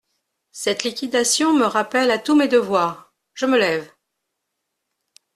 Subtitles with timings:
[0.51, 3.13] Cette liquidation me rappelle à tous mes devoirs…
[3.35, 3.91] je me lève…